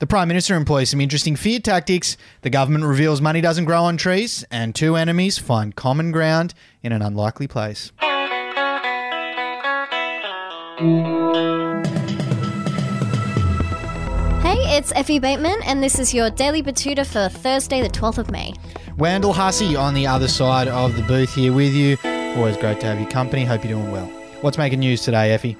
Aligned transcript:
The 0.00 0.06
Prime 0.06 0.28
Minister 0.28 0.54
employs 0.54 0.90
some 0.90 1.00
interesting 1.00 1.34
fear 1.34 1.58
tactics. 1.58 2.16
The 2.42 2.50
government 2.50 2.84
reveals 2.84 3.20
money 3.20 3.40
doesn't 3.40 3.64
grow 3.64 3.82
on 3.82 3.96
trees, 3.96 4.44
and 4.48 4.72
two 4.72 4.94
enemies 4.94 5.38
find 5.38 5.74
common 5.74 6.12
ground 6.12 6.54
in 6.84 6.92
an 6.92 7.02
unlikely 7.02 7.48
place. 7.48 7.90
Hey, 14.40 14.76
it's 14.76 14.92
Effie 14.92 15.18
Bateman, 15.18 15.60
and 15.64 15.82
this 15.82 15.98
is 15.98 16.14
your 16.14 16.30
Daily 16.30 16.62
Betoota 16.62 17.04
for 17.04 17.28
Thursday, 17.28 17.80
the 17.80 17.88
12th 17.88 18.18
of 18.18 18.30
May. 18.30 18.54
Wendell 18.98 19.32
Hussey 19.32 19.74
on 19.74 19.94
the 19.94 20.06
other 20.06 20.28
side 20.28 20.68
of 20.68 20.94
the 20.94 21.02
booth 21.02 21.34
here 21.34 21.52
with 21.52 21.72
you. 21.72 21.96
Always 22.36 22.56
great 22.56 22.78
to 22.80 22.86
have 22.86 23.00
your 23.00 23.10
company. 23.10 23.44
Hope 23.44 23.64
you're 23.64 23.76
doing 23.76 23.90
well. 23.90 24.06
What's 24.42 24.58
making 24.58 24.78
news 24.78 25.02
today, 25.02 25.32
Effie? 25.32 25.56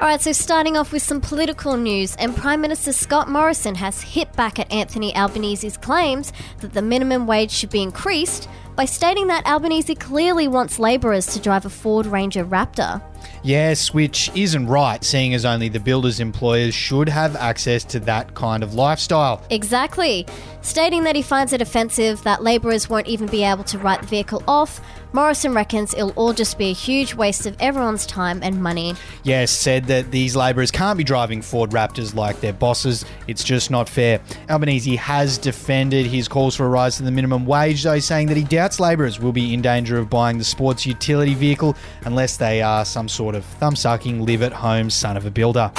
All 0.00 0.04
right, 0.04 0.20
so 0.20 0.30
starting 0.30 0.76
off 0.76 0.92
with 0.92 1.02
some 1.02 1.20
political 1.20 1.76
news, 1.76 2.14
and 2.20 2.36
Prime 2.36 2.60
Minister 2.60 2.92
Scott 2.92 3.28
Morrison 3.28 3.74
has 3.74 4.00
hit 4.00 4.32
back 4.34 4.60
at 4.60 4.70
Anthony 4.70 5.12
Albanese's 5.12 5.76
claims 5.76 6.32
that 6.60 6.72
the 6.72 6.82
minimum 6.82 7.26
wage 7.26 7.50
should 7.50 7.70
be 7.70 7.82
increased 7.82 8.48
by 8.76 8.84
stating 8.84 9.26
that 9.26 9.44
Albanese 9.44 9.96
clearly 9.96 10.46
wants 10.46 10.78
labourers 10.78 11.26
to 11.26 11.40
drive 11.40 11.66
a 11.66 11.68
Ford 11.68 12.06
Ranger 12.06 12.44
Raptor. 12.44 13.02
Yes, 13.42 13.94
which 13.94 14.30
isn't 14.34 14.66
right, 14.66 15.02
seeing 15.02 15.34
as 15.34 15.44
only 15.44 15.68
the 15.68 15.80
builders' 15.80 16.20
employers 16.20 16.74
should 16.74 17.08
have 17.08 17.36
access 17.36 17.84
to 17.84 18.00
that 18.00 18.34
kind 18.34 18.62
of 18.62 18.74
lifestyle. 18.74 19.42
Exactly. 19.50 20.26
Stating 20.60 21.04
that 21.04 21.16
he 21.16 21.22
finds 21.22 21.52
it 21.52 21.62
offensive 21.62 22.22
that 22.24 22.42
labourers 22.42 22.90
won't 22.90 23.06
even 23.06 23.28
be 23.28 23.44
able 23.44 23.64
to 23.64 23.78
write 23.78 24.02
the 24.02 24.06
vehicle 24.06 24.42
off, 24.48 24.80
Morrison 25.12 25.54
reckons 25.54 25.94
it'll 25.94 26.10
all 26.10 26.34
just 26.34 26.58
be 26.58 26.66
a 26.66 26.74
huge 26.74 27.14
waste 27.14 27.46
of 27.46 27.56
everyone's 27.60 28.04
time 28.04 28.40
and 28.42 28.62
money. 28.62 28.94
Yes, 29.22 29.50
said 29.50 29.86
that 29.86 30.10
these 30.10 30.36
labourers 30.36 30.70
can't 30.70 30.98
be 30.98 31.04
driving 31.04 31.40
Ford 31.40 31.70
Raptors 31.70 32.14
like 32.14 32.40
their 32.40 32.52
bosses. 32.52 33.06
It's 33.26 33.42
just 33.42 33.70
not 33.70 33.88
fair. 33.88 34.20
Albanese 34.50 34.96
has 34.96 35.38
defended 35.38 36.06
his 36.06 36.28
calls 36.28 36.54
for 36.56 36.66
a 36.66 36.68
rise 36.68 36.98
to 36.98 37.04
the 37.04 37.10
minimum 37.10 37.46
wage, 37.46 37.82
though, 37.84 37.98
saying 38.00 38.28
that 38.28 38.36
he 38.36 38.44
doubts 38.44 38.80
labourers 38.80 39.18
will 39.18 39.32
be 39.32 39.54
in 39.54 39.62
danger 39.62 39.96
of 39.96 40.10
buying 40.10 40.36
the 40.36 40.44
sports 40.44 40.84
utility 40.84 41.34
vehicle 41.34 41.74
unless 42.04 42.36
they 42.36 42.60
are 42.60 42.84
some 42.84 43.08
sort 43.08 43.17
of 43.34 43.44
thumb 43.44 43.76
sucking, 43.76 44.24
live 44.24 44.42
at 44.42 44.52
home 44.52 44.90
son 44.90 45.16
of 45.16 45.26
a 45.26 45.30
builder. 45.30 45.72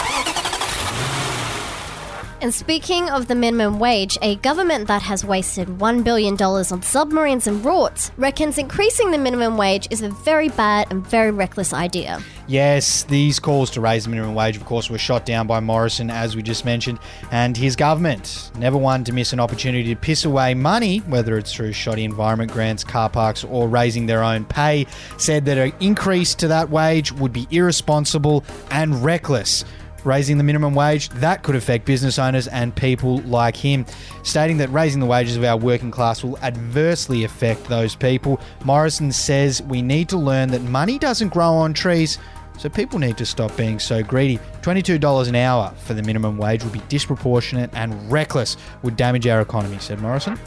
And 2.42 2.54
speaking 2.54 3.10
of 3.10 3.28
the 3.28 3.36
minimum 3.36 3.80
wage, 3.80 4.18
a 4.22 4.38
government 4.38 4.88
that 4.88 5.02
has 5.02 5.26
wasted 5.26 5.68
$1 5.68 6.04
billion 6.06 6.42
on 6.42 6.82
submarines 6.82 7.48
and 7.48 7.62
rorts 7.66 8.12
reckons 8.16 8.58
increasing 8.58 9.12
the 9.12 9.18
minimum 9.18 9.58
wage 9.58 9.88
is 9.90 10.02
a 10.04 10.10
very 10.10 10.48
bad 10.48 10.88
and 10.90 11.06
very 11.06 11.32
reckless 11.32 11.74
idea. 11.74 12.22
Yes, 12.48 13.04
these 13.04 13.40
calls 13.40 13.70
to 13.72 13.82
raise 13.82 14.06
the 14.06 14.10
minimum 14.10 14.36
wage, 14.36 14.56
of 14.56 14.64
course, 14.64 14.90
were 14.90 14.98
shot 14.98 15.26
down 15.26 15.48
by 15.48 15.60
Morrison, 15.60 16.10
as 16.10 16.38
we 16.38 16.42
just 16.42 16.64
mentioned, 16.64 17.00
and 17.30 17.58
his 17.58 17.76
government. 17.76 18.52
Never 18.58 18.78
one 18.78 19.04
to 19.04 19.12
miss 19.12 19.34
an 19.34 19.42
opportunity 19.42 19.94
to 19.94 20.00
piss 20.00 20.24
away 20.24 20.54
money, 20.54 21.00
whether 21.00 21.38
it's 21.38 21.54
through 21.54 21.74
shoddy 21.74 22.06
environment 22.06 22.54
grants, 22.54 22.86
car 22.86 23.10
parks, 23.10 23.44
or 23.44 23.68
raising 23.68 24.06
their 24.06 24.24
own 24.24 24.46
pay, 24.46 24.88
said 25.18 25.44
that 25.46 25.58
an 25.58 25.74
increase 25.82 26.34
to 26.36 26.48
that 26.48 26.70
wage 26.70 27.12
would 27.12 27.34
be 27.34 27.48
irresponsible 27.52 28.46
and 28.72 29.04
reckless 29.04 29.66
raising 30.06 30.38
the 30.38 30.44
minimum 30.44 30.74
wage, 30.74 31.10
that 31.10 31.44
could 31.44 31.56
affect 31.56 31.86
business 31.86 32.20
owners 32.20 32.48
and 32.48 32.76
people 32.76 33.18
like 33.20 33.56
him, 33.56 33.86
stating 34.24 34.58
that 34.58 34.70
raising 34.70 35.00
the 35.00 35.06
wages 35.06 35.38
of 35.38 35.44
our 35.44 35.58
working 35.58 35.92
class 35.92 36.24
will 36.24 36.38
adversely 36.40 37.24
affect 37.24 37.64
those 37.66 37.96
people. 37.96 38.40
Morrison 38.64 39.12
says 39.12 39.62
we 39.64 39.82
need 39.82 40.10
to 40.10 40.18
learn 40.18 40.50
that 40.50 40.62
money 40.64 41.00
doesn't 41.00 41.30
grow 41.30 41.52
on 41.54 41.74
trees. 41.74 42.18
So 42.58 42.68
people 42.68 43.00
need 43.00 43.18
to 43.18 43.26
stop 43.26 43.56
being 43.56 43.80
so 43.80 44.04
greedy. 44.04 44.38
$22 44.64 45.30
an 45.30 45.36
hour 45.36 45.74
for 45.86 45.94
the 45.94 46.04
minimum 46.04 46.38
wage 46.38 46.62
would 46.62 46.74
be 46.74 46.82
disproportionate 46.90 47.70
and 47.74 48.12
reckless, 48.12 48.58
would 48.84 48.98
damage 48.98 49.26
our 49.28 49.40
economy, 49.40 49.78
said 49.80 50.02
Morrison. 50.02 50.38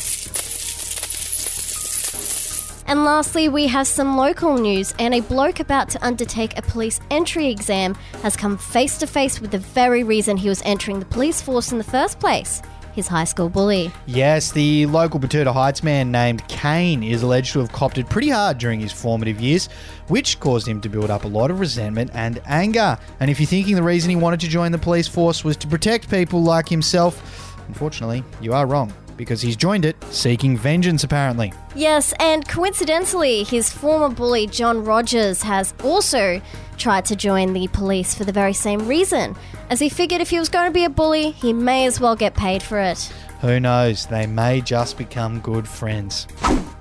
And 2.93 3.05
lastly, 3.05 3.49
we 3.49 3.69
have 3.69 3.87
some 3.87 4.19
local 4.19 4.59
news, 4.59 4.95
and 4.99 5.15
a 5.15 5.21
bloke 5.21 5.61
about 5.61 5.89
to 5.89 6.05
undertake 6.05 6.59
a 6.59 6.61
police 6.61 7.01
entry 7.11 7.47
exam 7.47 7.95
has 8.21 8.37
come 8.37 8.59
face 8.59 8.99
to 8.99 9.07
face 9.07 9.41
with 9.41 9.51
the 9.51 9.61
very 9.61 10.05
reason 10.05 10.37
he 10.37 10.51
was 10.51 10.61
entering 10.67 10.99
the 10.99 11.07
police 11.07 11.41
force 11.41 11.73
in 11.73 11.79
the 11.79 11.85
first 11.85 12.21
place 12.21 12.61
his 12.93 13.09
high 13.09 13.25
school 13.25 13.49
bully. 13.49 13.91
Yes, 14.05 14.53
the 14.53 14.85
local 14.85 15.19
Betoota 15.19 15.55
Heights 15.55 15.83
man 15.83 16.13
named 16.13 16.47
Kane 16.49 17.03
is 17.03 17.23
alleged 17.23 17.55
to 17.55 17.61
have 17.61 17.73
copped 17.73 17.97
it 17.97 18.11
pretty 18.11 18.29
hard 18.29 18.59
during 18.59 18.79
his 18.79 18.93
formative 18.93 19.41
years, 19.41 19.71
which 20.09 20.39
caused 20.39 20.69
him 20.69 20.79
to 20.83 20.91
build 20.91 21.11
up 21.11 21.25
a 21.25 21.29
lot 21.29 21.51
of 21.51 21.61
resentment 21.61 22.11
and 22.13 22.43
anger. 22.45 22.99
And 23.21 23.31
if 23.31 23.41
you're 23.41 23.47
thinking 23.47 23.75
the 23.75 23.83
reason 23.83 24.11
he 24.11 24.17
wanted 24.17 24.41
to 24.41 24.49
join 24.49 24.71
the 24.71 24.77
police 24.77 25.09
force 25.09 25.43
was 25.43 25.57
to 25.57 25.67
protect 25.67 26.11
people 26.11 26.43
like 26.43 26.69
himself, 26.69 27.57
unfortunately, 27.69 28.23
you 28.43 28.53
are 28.53 28.67
wrong 28.67 28.93
because 29.17 29.41
he's 29.41 29.57
joined 29.57 29.85
it 29.85 29.97
seeking 30.11 30.57
vengeance, 30.57 31.05
apparently. 31.05 31.53
Yes, 31.75 32.13
and 32.19 32.47
coincidentally, 32.47 33.45
his 33.45 33.71
former 33.73 34.15
bully 34.15 34.47
John 34.47 34.85
Rogers 34.85 35.43
has 35.43 35.75
also 35.83 36.41
tried 36.77 37.05
to 37.07 37.17
join 37.17 37.53
the 37.53 37.69
police 37.69 38.15
for 38.15 38.25
the 38.25 38.33
very 38.33 38.53
same 38.53 38.87
reason, 38.89 39.37
as 39.71 39.81
he 39.81 39.89
figured 39.89 40.21
if 40.21 40.31
he 40.31 40.39
was 40.39 40.49
going 40.49 40.67
to 40.67 40.73
be 40.73 40.85
a 40.85 40.91
bully, 40.91 41.31
he 41.31 41.53
may 41.53 41.87
as 41.87 42.01
well 42.01 42.17
get 42.17 42.35
paid 42.35 42.63
for 42.63 42.79
it. 42.79 43.13
Who 43.41 43.59
knows? 43.59 44.07
They 44.07 44.27
may 44.27 44.61
just 44.61 44.99
become 44.99 45.41
good 45.41 45.67
friends. 45.67 46.27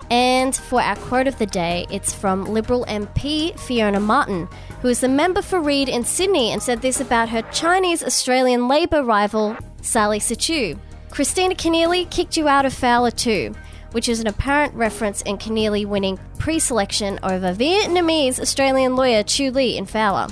And 0.09 0.53
for 0.53 0.81
our 0.81 0.97
quote 0.97 1.27
of 1.27 1.39
the 1.39 1.45
day, 1.45 1.85
it's 1.89 2.13
from 2.13 2.45
Liberal 2.45 2.85
MP 2.85 3.57
Fiona 3.57 3.99
Martin, 3.99 4.49
who 4.81 4.89
is 4.89 4.99
the 4.99 5.07
member 5.07 5.41
for 5.41 5.61
Reid 5.61 5.87
in 5.87 6.03
Sydney 6.03 6.51
and 6.51 6.61
said 6.61 6.81
this 6.81 6.99
about 6.99 7.29
her 7.29 7.41
Chinese 7.53 8.03
Australian 8.03 8.67
Labor 8.67 9.03
rival, 9.03 9.55
Sally 9.81 10.19
Sitou. 10.19 10.77
Kristina 11.11 11.51
Keneally 11.55 12.09
kicked 12.09 12.37
you 12.37 12.47
out 12.47 12.65
of 12.65 12.73
Fowler 12.73 13.11
too, 13.11 13.53
which 13.91 14.07
is 14.07 14.21
an 14.21 14.27
apparent 14.27 14.73
reference 14.73 15.21
in 15.23 15.37
Keneally 15.37 15.85
winning 15.85 16.17
pre 16.39 16.57
selection 16.57 17.19
over 17.23 17.53
Vietnamese 17.53 18.39
Australian 18.39 18.95
lawyer 18.95 19.21
Tu 19.21 19.51
Le 19.51 19.75
in 19.77 19.85
Fowler. 19.85 20.27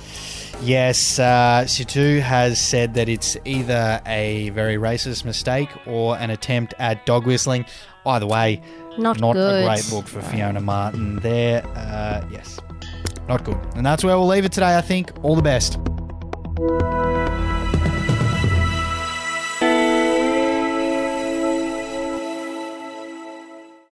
Yes, 0.61 1.19
uh, 1.19 1.63
Sitou 1.65 2.19
has 2.21 2.59
said 2.59 2.93
that 2.95 3.07
it's 3.07 3.37
either 3.45 4.01
a 4.05 4.49
very 4.49 4.75
racist 4.75 5.23
mistake 5.23 5.69
or 5.85 6.17
an 6.17 6.29
attempt 6.31 6.73
at 6.79 7.05
dog 7.05 7.25
whistling. 7.25 7.65
Either 8.05 8.25
way, 8.27 8.61
Not 8.97 9.19
not 9.19 9.35
a 9.37 9.63
great 9.65 9.91
look 9.91 10.07
for 10.07 10.21
Fiona 10.21 10.59
Martin 10.61 11.17
there. 11.17 11.65
Uh, 11.75 12.25
yes, 12.31 12.59
not 13.27 13.43
good. 13.43 13.59
And 13.75 13.85
that's 13.85 14.03
where 14.03 14.17
we'll 14.17 14.27
leave 14.27 14.45
it 14.45 14.51
today, 14.51 14.77
I 14.77 14.81
think. 14.81 15.11
All 15.23 15.35
the 15.35 15.41
best. 15.41 15.77